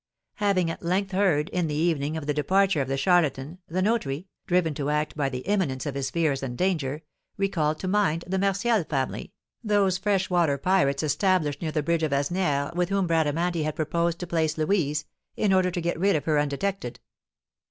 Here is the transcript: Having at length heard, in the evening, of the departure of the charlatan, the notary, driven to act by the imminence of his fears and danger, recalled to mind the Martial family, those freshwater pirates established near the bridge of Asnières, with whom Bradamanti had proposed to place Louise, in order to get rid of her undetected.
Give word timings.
Having 0.37 0.71
at 0.71 0.81
length 0.81 1.11
heard, 1.11 1.47
in 1.49 1.67
the 1.67 1.75
evening, 1.75 2.17
of 2.17 2.25
the 2.25 2.33
departure 2.33 2.81
of 2.81 2.87
the 2.87 2.97
charlatan, 2.97 3.59
the 3.67 3.83
notary, 3.83 4.25
driven 4.47 4.73
to 4.73 4.89
act 4.89 5.15
by 5.15 5.29
the 5.29 5.41
imminence 5.41 5.85
of 5.85 5.93
his 5.93 6.09
fears 6.09 6.41
and 6.41 6.57
danger, 6.57 7.03
recalled 7.37 7.77
to 7.77 7.87
mind 7.87 8.23
the 8.25 8.39
Martial 8.39 8.83
family, 8.83 9.31
those 9.63 9.99
freshwater 9.99 10.57
pirates 10.57 11.03
established 11.03 11.61
near 11.61 11.71
the 11.71 11.83
bridge 11.83 12.01
of 12.01 12.11
Asnières, 12.11 12.73
with 12.73 12.89
whom 12.89 13.05
Bradamanti 13.05 13.61
had 13.61 13.75
proposed 13.75 14.17
to 14.21 14.25
place 14.25 14.57
Louise, 14.57 15.05
in 15.35 15.53
order 15.53 15.69
to 15.69 15.79
get 15.81 15.99
rid 15.99 16.15
of 16.15 16.25
her 16.25 16.39
undetected. 16.39 16.99